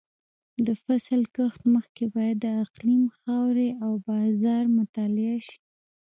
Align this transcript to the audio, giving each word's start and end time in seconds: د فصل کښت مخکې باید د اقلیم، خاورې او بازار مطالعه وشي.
د 0.65 0.67
فصل 0.83 1.21
کښت 1.35 1.61
مخکې 1.75 2.03
باید 2.15 2.37
د 2.41 2.47
اقلیم، 2.63 3.03
خاورې 3.17 3.67
او 3.83 3.91
بازار 4.09 4.63
مطالعه 4.79 5.33
وشي. 5.39 5.57